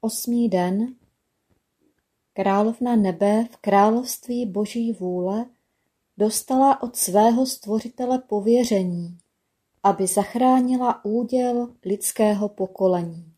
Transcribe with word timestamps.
Osmý 0.00 0.48
den 0.48 0.94
Královna 2.32 2.96
nebe 2.96 3.44
v 3.50 3.56
království 3.56 4.46
boží 4.46 4.92
vůle 4.92 5.46
dostala 6.16 6.82
od 6.82 6.96
svého 6.96 7.46
stvořitele 7.46 8.18
pověření, 8.18 9.18
aby 9.82 10.06
zachránila 10.06 11.04
úděl 11.04 11.74
lidského 11.84 12.48
pokolení. 12.48 13.32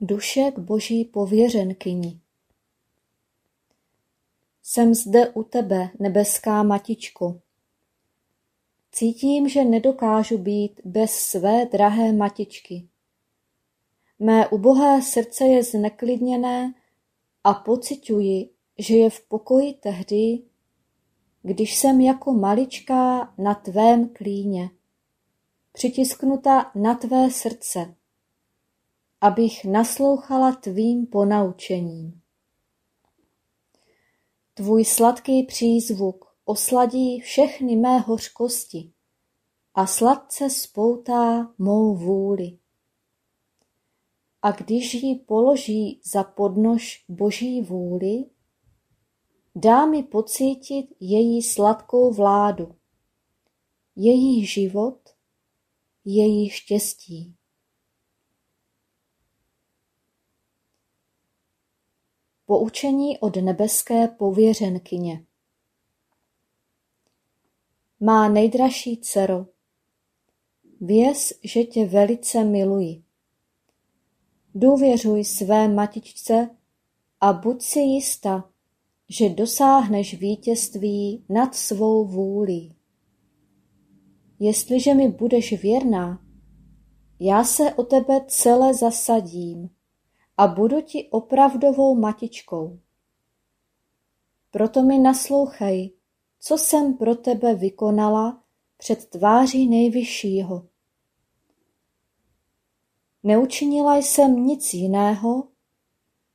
Duše 0.00 0.50
k 0.50 0.58
boží 0.58 1.04
pověřenkyni. 1.04 2.20
Jsem 4.62 4.94
zde 4.94 5.28
u 5.28 5.42
tebe, 5.42 5.90
nebeská 5.98 6.62
matičko. 6.62 7.40
Cítím, 8.92 9.48
že 9.48 9.64
nedokážu 9.64 10.38
být 10.38 10.80
bez 10.84 11.12
své 11.12 11.66
drahé 11.66 12.12
matičky. 12.12 12.88
Mé 14.22 14.48
ubohé 14.48 15.02
srdce 15.02 15.44
je 15.44 15.64
zneklidněné 15.64 16.74
a 17.44 17.54
pociťuji, 17.54 18.50
že 18.78 18.96
je 18.96 19.10
v 19.10 19.20
pokoji 19.20 19.72
tehdy, 19.72 20.42
když 21.42 21.76
jsem 21.76 22.00
jako 22.00 22.32
maličká 22.32 23.34
na 23.38 23.54
tvém 23.54 24.08
klíně, 24.08 24.70
přitisknuta 25.72 26.72
na 26.74 26.94
tvé 26.94 27.30
srdce, 27.30 27.94
abych 29.20 29.64
naslouchala 29.64 30.52
tvým 30.52 31.06
ponaučením. 31.06 32.20
Tvůj 34.54 34.84
sladký 34.84 35.42
přízvuk 35.42 36.34
osladí 36.44 37.20
všechny 37.20 37.76
mé 37.76 37.98
hořkosti 37.98 38.92
a 39.74 39.86
sladce 39.86 40.50
spoutá 40.50 41.52
mou 41.58 41.94
vůli. 41.96 42.61
A 44.42 44.50
když 44.50 44.94
ji 44.94 45.16
položí 45.16 46.00
za 46.04 46.24
podnož 46.24 47.04
boží 47.08 47.62
vůli, 47.62 48.24
dá 49.54 49.86
mi 49.86 50.02
pocítit 50.02 50.86
její 51.00 51.42
sladkou 51.42 52.12
vládu, 52.12 52.76
její 53.96 54.46
život, 54.46 54.98
její 56.04 56.50
štěstí. 56.50 57.36
Poučení 62.46 63.18
od 63.18 63.36
nebeské 63.36 64.08
pověřenkyně 64.08 65.26
Má 68.00 68.28
nejdražší 68.28 69.00
dcero, 69.00 69.46
věz, 70.80 71.32
že 71.44 71.64
tě 71.64 71.86
velice 71.86 72.44
miluji. 72.44 73.01
Důvěřuj 74.54 75.24
své 75.24 75.68
matičce 75.68 76.50
a 77.20 77.32
buď 77.32 77.62
si 77.62 77.80
jista, 77.80 78.50
že 79.08 79.28
dosáhneš 79.28 80.18
vítězství 80.18 81.24
nad 81.28 81.54
svou 81.54 82.04
vůlí. 82.04 82.76
Jestliže 84.38 84.94
mi 84.94 85.08
budeš 85.08 85.62
věrná, 85.62 86.22
já 87.20 87.44
se 87.44 87.74
o 87.74 87.82
tebe 87.82 88.20
celé 88.26 88.74
zasadím 88.74 89.70
a 90.36 90.46
budu 90.46 90.80
ti 90.80 91.08
opravdovou 91.10 91.94
matičkou. 91.94 92.78
Proto 94.50 94.82
mi 94.82 94.98
naslouchej, 94.98 95.92
co 96.40 96.58
jsem 96.58 96.94
pro 96.94 97.14
tebe 97.14 97.54
vykonala 97.54 98.42
před 98.76 99.06
tváří 99.06 99.68
nejvyššího. 99.68 100.71
Neučinila 103.22 103.96
jsem 103.96 104.46
nic 104.46 104.74
jiného, 104.74 105.48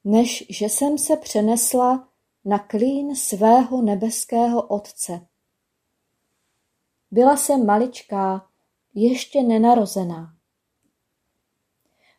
než 0.04 0.46
že 0.50 0.66
jsem 0.66 0.98
se 0.98 1.18
přenesla 1.18 2.10
na 2.46 2.60
klín 2.60 3.16
svého 3.16 3.82
nebeského 3.82 4.62
Otce. 4.62 5.28
Byla 7.12 7.38
jsem 7.38 7.66
maličká, 7.66 8.50
ještě 8.94 9.44
nenarozená. 9.44 10.34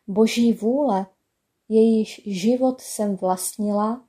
Boží 0.07 0.53
vůle, 0.53 1.05
jejíž 1.69 2.21
život 2.25 2.81
jsem 2.81 3.15
vlastnila, 3.15 4.05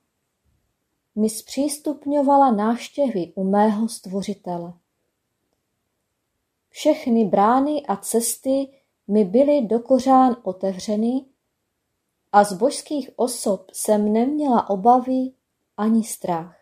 mi 1.15 1.29
zpřístupňovala 1.29 2.51
návštěvy 2.51 3.33
u 3.35 3.43
mého 3.43 3.89
stvořitele. 3.89 4.73
Všechny 6.69 7.25
brány 7.25 7.85
a 7.87 7.95
cesty 7.95 8.80
mi 9.07 9.25
byly 9.25 9.61
do 9.61 9.79
kořán 9.79 10.35
otevřeny 10.43 11.25
a 12.31 12.43
z 12.43 12.53
božských 12.53 13.09
osob 13.15 13.71
jsem 13.73 14.13
neměla 14.13 14.69
obavy 14.69 15.31
ani 15.77 16.03
strach. 16.03 16.57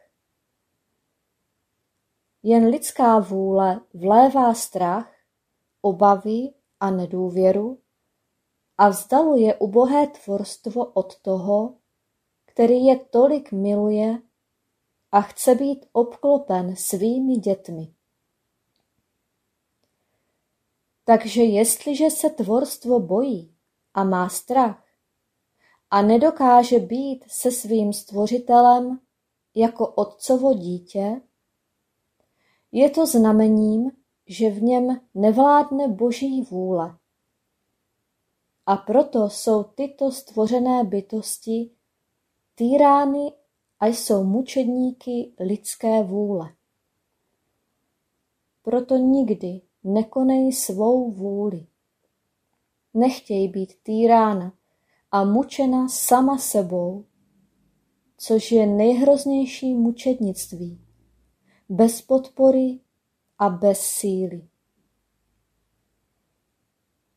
Jen 2.43 2.65
lidská 2.65 3.19
vůle 3.19 3.81
vlévá 3.93 4.53
strach, 4.53 5.15
obavy 5.81 6.53
a 6.79 6.91
nedůvěru 6.91 7.79
a 8.77 8.89
vzdaluje 8.89 9.55
ubohé 9.55 10.07
tvorstvo 10.07 10.85
od 10.85 11.19
toho, 11.19 11.75
který 12.45 12.85
je 12.85 12.99
tolik 12.99 13.51
miluje 13.51 14.21
a 15.11 15.21
chce 15.21 15.55
být 15.55 15.85
obklopen 15.91 16.75
svými 16.75 17.35
dětmi. 17.35 17.93
Takže 21.09 21.43
jestliže 21.43 22.09
se 22.09 22.29
tvorstvo 22.29 22.99
bojí 22.99 23.55
a 23.93 24.03
má 24.03 24.29
strach 24.29 24.83
a 25.91 26.01
nedokáže 26.01 26.79
být 26.79 27.25
se 27.27 27.51
svým 27.51 27.93
stvořitelem 27.93 28.99
jako 29.55 29.87
otcovo 29.87 30.53
dítě, 30.53 31.21
je 32.71 32.89
to 32.89 33.05
znamením, 33.05 33.91
že 34.27 34.49
v 34.49 34.61
něm 34.61 35.01
nevládne 35.13 35.87
boží 35.87 36.41
vůle. 36.41 36.97
A 38.65 38.77
proto 38.77 39.29
jsou 39.29 39.63
tyto 39.63 40.11
stvořené 40.11 40.83
bytosti 40.83 41.71
týrány 42.55 43.33
a 43.79 43.85
jsou 43.87 44.23
mučedníky 44.23 45.33
lidské 45.39 46.03
vůle. 46.03 46.53
Proto 48.61 48.97
nikdy 48.97 49.61
nekonej 49.93 50.53
svou 50.53 51.11
vůli. 51.11 51.67
Nechtěj 52.93 53.47
být 53.47 53.73
týrána 53.83 54.53
a 55.11 55.23
mučena 55.23 55.87
sama 55.87 56.37
sebou, 56.37 57.05
což 58.17 58.51
je 58.51 58.67
nejhroznější 58.67 59.73
mučednictví, 59.73 60.81
bez 61.69 62.01
podpory 62.01 62.79
a 63.39 63.49
bez 63.49 63.81
síly. 63.81 64.47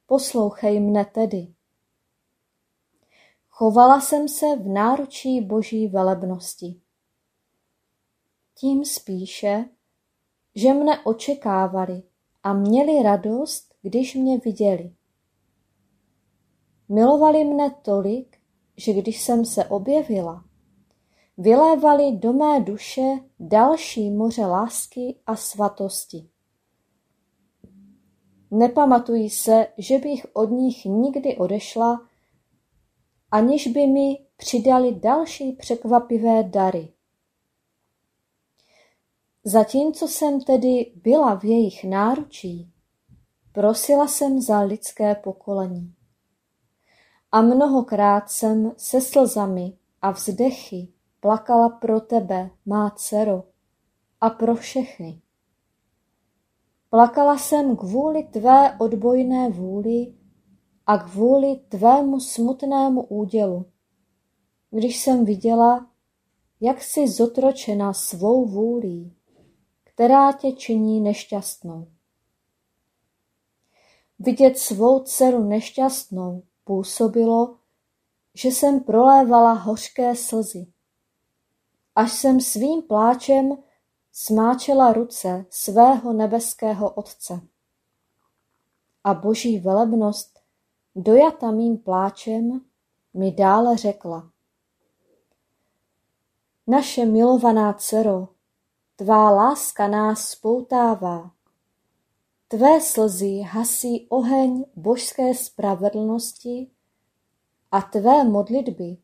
Poslouchej 0.07 0.81
mne 0.81 1.05
tedy. 1.05 1.55
Chovala 3.49 4.01
jsem 4.01 4.29
se 4.29 4.57
v 4.57 4.69
náručí 4.69 5.41
boží 5.41 5.89
velebnosti. 5.89 6.81
Tím 8.55 8.85
spíše, 8.85 9.65
že 10.55 10.75
mne 10.75 11.05
očekávali 11.05 12.03
a 12.43 12.53
měli 12.53 13.03
radost, 13.03 13.75
když 13.83 14.15
mě 14.15 14.39
viděli. 14.39 14.93
Milovali 16.89 17.45
mne 17.45 17.71
tolik, 17.83 18.37
že 18.77 18.93
když 18.93 19.23
jsem 19.23 19.45
se 19.45 19.65
objevila, 19.65 20.45
vylévali 21.39 22.13
do 22.13 22.33
mé 22.33 22.61
duše 22.61 23.19
další 23.41 24.11
moře 24.11 24.47
lásky 24.47 25.17
a 25.27 25.37
svatosti. 25.37 26.29
Nepamatuji 28.51 29.31
se, 29.31 29.67
že 29.79 29.99
bych 29.99 30.27
od 30.33 30.51
nich 30.51 30.85
nikdy 30.85 31.37
odešla, 31.37 32.09
aniž 33.31 33.67
by 33.67 33.87
mi 33.87 34.19
přidali 34.37 34.95
další 34.95 35.53
překvapivé 35.53 36.43
dary. 36.43 36.89
Zatímco 39.45 40.09
jsem 40.09 40.41
tedy 40.41 40.93
byla 40.97 41.35
v 41.35 41.45
jejich 41.45 41.85
náručí, 41.85 42.73
prosila 43.53 44.09
jsem 44.09 44.41
za 44.41 44.61
lidské 44.61 45.15
pokolení. 45.15 45.95
A 47.33 47.43
mnohokrát 47.43 48.31
jsem 48.31 48.73
se 48.77 49.01
slzami 49.01 49.79
a 50.03 50.11
vzdechy 50.11 50.89
plakala 51.21 51.69
pro 51.69 52.01
tebe, 52.01 52.51
má 52.67 52.91
dcero, 52.91 53.45
a 54.21 54.31
pro 54.31 54.55
všechny. 54.55 55.23
Plakala 56.91 57.39
jsem 57.39 57.77
kvůli 57.77 58.23
tvé 58.23 58.77
odbojné 58.79 59.51
vůli 59.51 60.15
a 60.87 60.99
kvůli 60.99 61.57
tvému 61.69 62.21
smutnému 62.21 63.03
údělu, 63.03 63.67
když 64.71 65.01
jsem 65.01 65.25
viděla, 65.25 65.87
jak 66.61 66.83
jsi 66.83 67.09
zotročena 67.09 67.93
svou 67.93 68.47
vůlí, 68.47 69.17
která 69.95 70.33
tě 70.33 70.53
činí 70.53 71.01
nešťastnou. 71.01 71.89
Vidět 74.19 74.59
svou 74.59 75.01
dceru 75.01 75.45
nešťastnou 75.45 76.43
působilo, 76.65 77.57
že 78.35 78.49
jsem 78.49 78.81
prolévala 78.81 79.53
hořké 79.53 80.17
slzy. 80.17 80.67
Až 81.95 82.13
jsem 82.13 82.41
svým 82.41 82.83
pláčem 82.83 83.57
smáčela 84.13 84.93
ruce 84.93 85.47
svého 85.51 86.13
nebeského 86.13 86.91
Otce. 86.91 87.41
A 89.05 89.15
boží 89.15 89.59
velebnost, 89.59 90.41
dojata 90.95 91.51
mým 91.51 91.79
pláčem, 91.79 92.61
mi 93.15 93.33
dále 93.33 93.77
řekla. 93.77 94.31
Naše 96.67 97.05
milovaná 97.05 97.73
dcero, 97.73 98.29
tvá 98.97 99.31
láska 99.31 99.89
nás 99.89 100.29
spoutává. 100.29 101.31
Tvé 102.49 102.81
slzy 102.81 103.41
hasí 103.41 104.07
oheň 104.09 104.65
božské 104.77 105.35
spravedlnosti 105.35 106.71
a 107.71 107.83
tvé 107.83 108.25
modlitby 108.25 108.97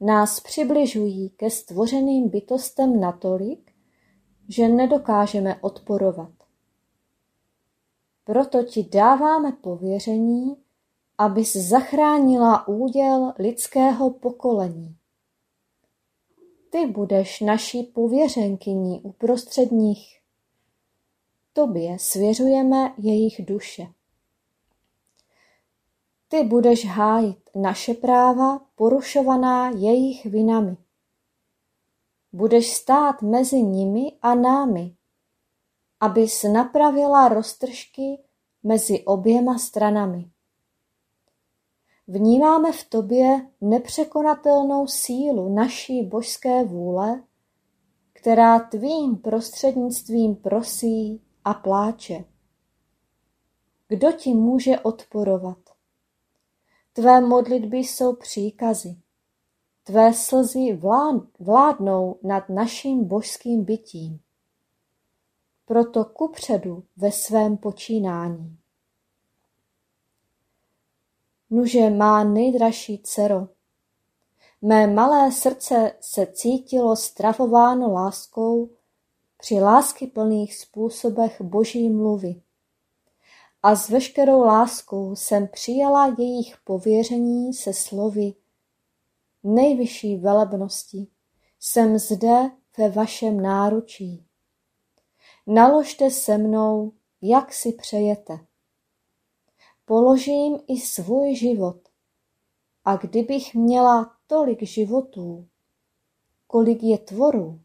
nás 0.00 0.40
přibližují 0.40 1.30
ke 1.30 1.50
stvořeným 1.50 2.28
bytostem 2.28 3.00
natolik, 3.00 3.72
že 4.48 4.68
nedokážeme 4.68 5.56
odporovat. 5.60 6.32
Proto 8.24 8.62
ti 8.62 8.82
dáváme 8.92 9.52
pověření, 9.52 10.56
abys 11.18 11.56
zachránila 11.56 12.68
úděl 12.68 13.32
lidského 13.38 14.10
pokolení. 14.10 14.96
Ty 16.76 16.86
budeš 16.86 17.40
naší 17.40 17.82
pověřenkyní 17.82 19.00
uprostřed 19.00 19.72
nich. 19.72 20.20
Tobě 21.52 21.98
svěřujeme 21.98 22.94
jejich 22.98 23.46
duše. 23.46 23.86
Ty 26.28 26.44
budeš 26.44 26.86
hájit 26.86 27.50
naše 27.54 27.94
práva 27.94 28.60
porušovaná 28.74 29.70
jejich 29.70 30.26
vinami. 30.26 30.76
Budeš 32.32 32.72
stát 32.72 33.22
mezi 33.22 33.62
nimi 33.62 34.12
a 34.22 34.34
námi, 34.34 34.96
abys 36.00 36.42
napravila 36.42 37.28
roztržky 37.28 38.18
mezi 38.62 39.04
oběma 39.04 39.58
stranami. 39.58 40.30
Vnímáme 42.08 42.72
v 42.72 42.84
tobě 42.84 43.50
nepřekonatelnou 43.60 44.86
sílu 44.86 45.54
naší 45.54 46.02
božské 46.02 46.64
vůle, 46.64 47.22
která 48.12 48.58
tvým 48.58 49.16
prostřednictvím 49.16 50.36
prosí 50.36 51.22
a 51.44 51.54
pláče. 51.54 52.24
Kdo 53.88 54.12
ti 54.12 54.34
může 54.34 54.78
odporovat? 54.78 55.58
Tvé 56.92 57.20
modlitby 57.20 57.76
jsou 57.76 58.16
příkazy. 58.16 58.96
Tvé 59.84 60.14
slzy 60.14 60.80
vládnou 61.38 62.18
nad 62.22 62.48
naším 62.48 63.04
božským 63.04 63.64
bytím. 63.64 64.20
Proto 65.64 66.04
kupředu 66.04 66.84
ve 66.96 67.12
svém 67.12 67.56
počínání. 67.56 68.58
Nuže 71.56 71.90
má 71.90 72.24
nejdražší 72.24 72.98
dcero, 73.04 73.48
mé 74.62 74.86
malé 74.86 75.32
srdce 75.32 75.92
se 76.00 76.26
cítilo 76.26 76.96
stravováno 76.96 77.92
láskou 77.92 78.70
při 79.38 79.54
láskyplných 79.54 80.56
způsobech 80.56 81.40
Boží 81.40 81.88
mluvy. 81.88 82.42
A 83.62 83.76
s 83.76 83.88
veškerou 83.88 84.40
láskou 84.40 85.16
jsem 85.16 85.48
přijala 85.48 86.14
jejich 86.18 86.56
pověření 86.64 87.54
se 87.54 87.72
slovy 87.72 88.34
nejvyšší 89.42 90.16
velebnosti. 90.16 91.06
Jsem 91.60 91.98
zde 91.98 92.50
ve 92.78 92.88
vašem 92.88 93.40
náručí. 93.40 94.26
Naložte 95.46 96.10
se 96.10 96.38
mnou, 96.38 96.92
jak 97.22 97.52
si 97.52 97.72
přejete. 97.72 98.38
Položím 99.88 100.58
i 100.68 100.80
svůj 100.80 101.34
život. 101.34 101.76
A 102.84 102.96
kdybych 102.96 103.54
měla 103.54 104.16
tolik 104.26 104.62
životů, 104.62 105.48
kolik 106.46 106.82
je 106.82 106.98
tvorů, 106.98 107.60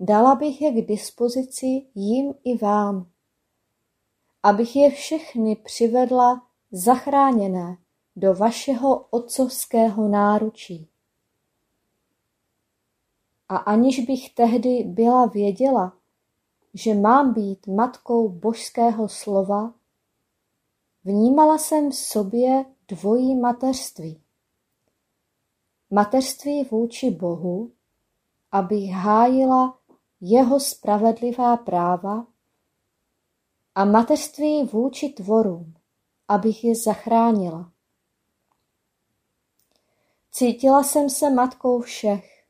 dala 0.00 0.34
bych 0.34 0.62
je 0.62 0.72
k 0.72 0.86
dispozici 0.86 1.86
jim 1.94 2.34
i 2.44 2.58
vám, 2.58 3.10
abych 4.42 4.76
je 4.76 4.90
všechny 4.90 5.56
přivedla 5.56 6.46
zachráněné 6.72 7.76
do 8.16 8.34
vašeho 8.34 9.06
otcovského 9.10 10.08
náručí. 10.08 10.88
A 13.48 13.56
aniž 13.56 14.00
bych 14.00 14.34
tehdy 14.34 14.84
byla 14.84 15.26
věděla, 15.26 15.92
že 16.74 16.94
mám 16.94 17.34
být 17.34 17.66
matkou 17.66 18.28
božského 18.28 19.08
slova, 19.08 19.74
vnímala 21.06 21.58
jsem 21.58 21.90
v 21.90 21.94
sobě 21.94 22.64
dvojí 22.88 23.34
mateřství. 23.34 24.22
Mateřství 25.90 26.64
vůči 26.64 27.10
Bohu, 27.10 27.72
abych 28.52 28.90
hájila 28.90 29.78
jeho 30.20 30.60
spravedlivá 30.60 31.56
práva 31.56 32.26
a 33.74 33.84
mateřství 33.84 34.64
vůči 34.64 35.08
tvorům, 35.08 35.74
abych 36.28 36.64
je 36.64 36.74
zachránila. 36.76 37.72
Cítila 40.30 40.82
jsem 40.82 41.10
se 41.10 41.30
matkou 41.30 41.80
všech. 41.80 42.44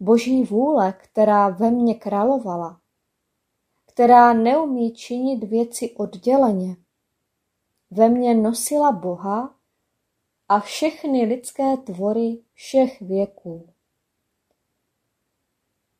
Boží 0.00 0.44
vůle, 0.44 0.92
která 0.92 1.48
ve 1.48 1.70
mně 1.70 1.94
královala, 1.94 2.80
která 3.86 4.32
neumí 4.32 4.92
činit 4.92 5.44
věci 5.44 5.94
odděleně, 5.96 6.76
ve 7.92 8.08
mně 8.08 8.34
nosila 8.34 8.92
Boha 8.92 9.54
a 10.48 10.60
všechny 10.60 11.24
lidské 11.24 11.76
tvory 11.76 12.42
všech 12.54 13.00
věků. 13.00 13.68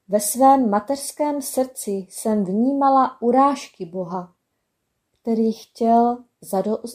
Ve 0.09 0.21
svém 0.21 0.71
mateřském 0.71 1.43
srdci 1.43 1.91
jsem 1.91 2.45
vnímala 2.45 3.23
urážky 3.23 3.87
Boha, 3.87 4.35
který 5.21 5.53
chtěl 5.53 6.25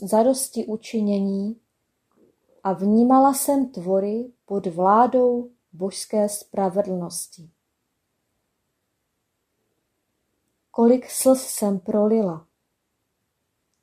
zadosti 0.01 0.65
učinění 0.65 1.61
a 2.63 2.73
vnímala 2.73 3.33
jsem 3.33 3.71
tvory 3.71 4.31
pod 4.45 4.65
vládou 4.65 5.51
božské 5.73 6.29
spravedlnosti. 6.29 7.49
Kolik 10.71 11.09
slz 11.09 11.41
jsem 11.41 11.79
prolila. 11.79 12.47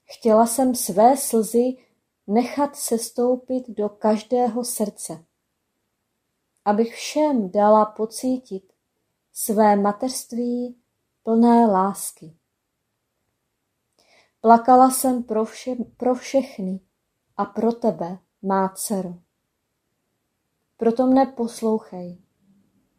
Chtěla 0.04 0.46
jsem 0.46 0.74
své 0.74 1.16
slzy 1.16 1.76
nechat 2.26 2.76
sestoupit 2.76 3.64
do 3.68 3.88
každého 3.88 4.64
srdce, 4.64 5.24
abych 6.64 6.94
všem 6.94 7.50
dala 7.50 7.84
pocítit 7.84 8.72
své 9.32 9.76
mateřství 9.76 10.76
plné 11.22 11.66
lásky. 11.66 12.36
Plakala 14.40 14.90
jsem 14.90 15.22
pro, 15.22 15.44
vše, 15.44 15.74
pro 15.96 16.14
všechny 16.14 16.80
a 17.36 17.44
pro 17.44 17.72
tebe, 17.72 18.18
má 18.42 18.68
dcero. 18.68 19.14
Proto 20.76 21.06
mne 21.06 21.26
poslouchej, 21.26 22.18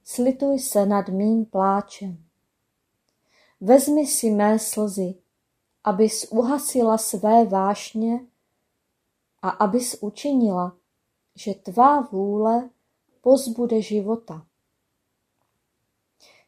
slituj 0.03 0.59
se 0.59 0.85
nad 0.85 1.09
mým 1.09 1.45
pláčem. 1.45 2.25
Vezmi 3.61 4.07
si 4.07 4.31
mé 4.31 4.59
slzy, 4.59 5.15
abys 5.85 6.25
uhasila 6.31 6.97
své 6.97 7.45
vášně 7.45 8.27
a 9.41 9.49
abys 9.49 9.95
učinila, 10.01 10.77
že 11.35 11.53
tvá 11.53 12.01
vůle 12.01 12.69
pozbude 13.21 13.81
života. 13.81 14.47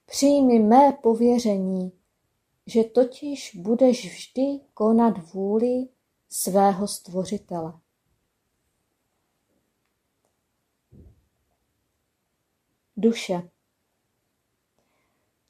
Přijmi 0.06 0.60
mé 0.60 0.92
pověření, 0.92 1.92
že 2.66 2.84
totiž 2.84 3.56
budeš 3.56 4.14
vždy 4.14 4.60
konat 4.74 5.34
vůli 5.34 5.88
svého 6.30 6.88
stvořitele. 6.88 7.74
Duše 12.98 13.50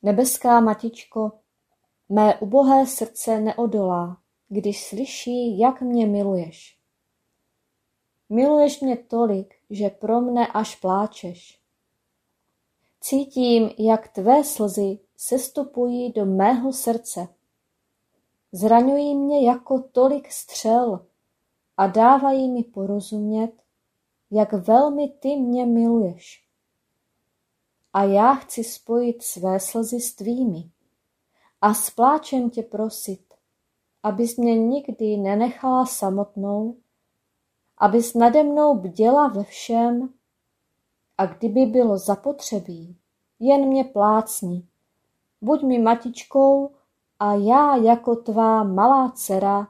Nebeská 0.02 0.60
matičko, 0.60 1.32
mé 2.10 2.40
ubohé 2.40 2.88
srdce 2.88 3.40
neodolá, 3.40 4.18
když 4.50 4.86
slyší, 4.86 5.60
jak 5.60 5.82
mě 5.82 6.06
miluješ. 6.06 6.78
Miluješ 8.30 8.82
mě 8.82 8.98
tolik, 8.98 9.56
že 9.70 9.90
pro 9.90 10.22
mne 10.22 10.48
až 10.48 10.76
pláčeš. 10.76 11.60
Cítím, 13.02 13.70
jak 13.78 14.08
tvé 14.08 14.44
slzy 14.44 15.00
sestupují 15.18 16.12
do 16.12 16.26
mého 16.26 16.74
srdce. 16.74 17.28
Zraňují 18.52 19.16
mě 19.16 19.48
jako 19.48 19.82
tolik 19.82 20.32
střel 20.32 21.06
a 21.78 21.88
dávají 21.88 22.50
mi 22.50 22.64
porozumět, 22.64 23.52
jak 24.32 24.54
velmi 24.54 25.10
ty 25.10 25.36
mě 25.36 25.66
miluješ. 25.66 26.48
A 27.94 28.04
já 28.04 28.34
chci 28.34 28.64
spojit 28.64 29.24
své 29.24 29.60
slzy 29.60 30.00
s 30.02 30.16
tvými 30.16 30.72
a 31.62 31.74
s 31.74 31.90
pláčem 31.90 32.50
tě 32.50 32.64
prosit, 32.64 33.34
abys 34.04 34.38
mě 34.38 34.58
nikdy 34.60 35.18
nenechala 35.18 35.86
samotnou, 35.86 36.78
abys 37.78 38.14
nade 38.14 38.44
mnou 38.44 38.80
bděla 38.80 39.28
ve 39.28 39.44
všem 39.44 40.14
a 41.18 41.26
kdyby 41.26 41.66
bylo 41.66 41.98
zapotřebí, 41.98 42.98
jen 43.40 43.68
mě 43.68 43.84
plácni, 43.84 44.68
buď 45.42 45.64
mi 45.64 45.80
matičkou 45.80 46.72
a 47.20 47.34
já 47.34 47.76
jako 47.76 48.16
tvá 48.16 48.64
malá 48.64 49.12
dcera 49.12 49.68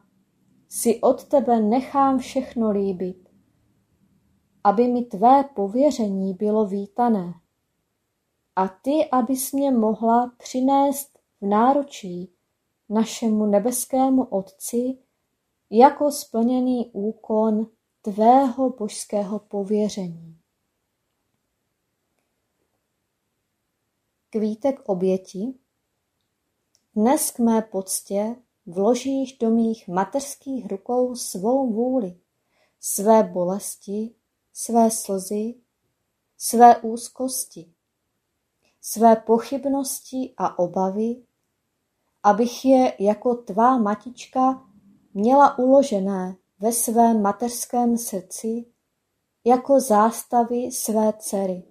si 0.69 1.01
od 1.01 1.23
tebe 1.23 1.59
nechám 1.59 2.17
všechno 2.17 2.71
líbit, 2.71 3.29
aby 4.63 4.87
mi 4.87 5.05
tvé 5.05 5.43
pověření 5.43 6.33
bylo 6.33 6.65
vítané. 6.65 7.33
A 8.55 8.67
ty, 8.67 9.09
abys 9.11 9.51
mě 9.51 9.71
mohla 9.71 10.31
přinést 10.37 11.16
v 11.41 11.45
náručí 11.45 12.33
našemu 12.89 13.45
nebeskému 13.45 14.23
Otci 14.23 14.97
jako 15.69 16.11
splněný 16.11 16.91
úkon 16.93 17.67
tvého 18.01 18.69
božského 18.69 19.39
pověření. 19.39 20.39
Kvítek 24.29 24.89
oběti 24.89 25.53
Dnes 26.95 27.31
k 27.31 27.39
mé 27.39 27.61
poctě 27.61 28.35
vložíš 28.65 29.37
do 29.37 29.49
mých 29.49 29.87
mateřských 29.87 30.71
rukou 30.71 31.15
svou 31.15 31.73
vůli, 31.73 32.19
své 32.79 33.23
bolesti, 33.23 34.15
své 34.53 34.91
slzy, 34.91 35.55
své 36.37 36.81
úzkosti, 36.81 37.73
své 38.81 39.15
pochybnosti 39.15 40.33
a 40.37 40.59
obavy, 40.59 41.26
abych 42.27 42.65
je 42.65 42.95
jako 42.99 43.35
tvá 43.35 43.77
matička 43.77 44.67
měla 45.13 45.59
uložené 45.59 46.35
ve 46.59 46.71
svém 46.71 47.21
mateřském 47.21 47.97
srdci 47.97 48.65
jako 49.45 49.79
zástavy 49.79 50.71
své 50.71 51.13
dcery. 51.13 51.63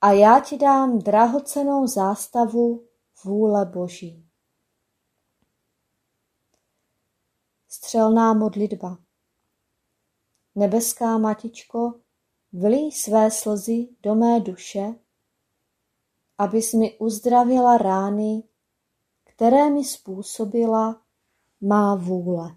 A 0.00 0.12
já 0.12 0.40
ti 0.40 0.58
dám 0.58 0.98
drahocenou 0.98 1.86
zástavu 1.86 2.86
vůle 3.24 3.66
Boží. 3.66 4.26
Střelná 7.68 8.34
modlitba 8.34 8.98
Nebeská 10.54 11.18
matičko, 11.18 11.94
vlí 12.52 12.92
své 12.92 13.30
slzy 13.30 13.88
do 14.02 14.14
mé 14.14 14.40
duše 14.40 14.94
abys 16.38 16.72
mi 16.72 16.98
uzdravila 16.98 17.78
rány, 17.78 18.42
které 19.36 19.70
mi 19.70 19.84
způsobila 19.84 21.00
má 21.60 21.94
vůle. 21.94 22.56